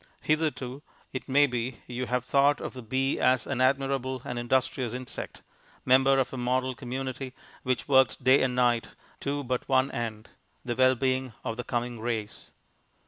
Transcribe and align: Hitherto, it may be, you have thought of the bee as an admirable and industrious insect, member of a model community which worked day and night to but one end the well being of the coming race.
Hitherto, 0.21 0.81
it 1.13 1.29
may 1.29 1.45
be, 1.45 1.81
you 1.85 2.07
have 2.07 2.25
thought 2.25 2.59
of 2.59 2.73
the 2.73 2.81
bee 2.81 3.19
as 3.19 3.45
an 3.45 3.61
admirable 3.61 4.23
and 4.25 4.39
industrious 4.39 4.93
insect, 4.93 5.43
member 5.85 6.17
of 6.17 6.33
a 6.33 6.37
model 6.37 6.73
community 6.73 7.35
which 7.61 7.87
worked 7.87 8.23
day 8.23 8.41
and 8.41 8.55
night 8.55 8.87
to 9.19 9.43
but 9.43 9.69
one 9.69 9.91
end 9.91 10.29
the 10.65 10.75
well 10.75 10.95
being 10.95 11.33
of 11.43 11.55
the 11.55 11.63
coming 11.63 11.99
race. 11.99 12.49